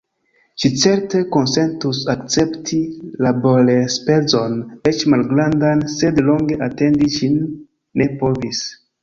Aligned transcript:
Ŝi 0.61 0.69
certe 0.83 1.19
konsentus 1.35 1.99
akcepti 2.13 2.79
laborenspezon 3.25 4.57
eĉ 4.93 5.05
malgrandan, 5.15 5.85
sed 5.99 6.25
longe 6.31 6.59
atendi 6.71 7.13
ŝi 7.19 7.31
ne 8.03 8.11
povis. 8.25 8.67